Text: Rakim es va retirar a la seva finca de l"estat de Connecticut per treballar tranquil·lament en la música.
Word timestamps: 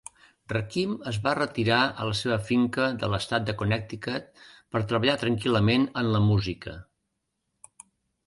Rakim 0.51 0.93
es 1.09 1.17
va 1.25 1.33
retirar 1.39 1.81
a 1.81 2.05
la 2.11 2.13
seva 2.19 2.37
finca 2.47 2.87
de 3.03 3.09
l"estat 3.09 3.45
de 3.49 3.53
Connecticut 3.61 4.33
per 4.75 4.83
treballar 4.93 5.17
tranquil·lament 5.25 5.85
en 6.03 6.09
la 6.15 6.25
música. 6.31 6.73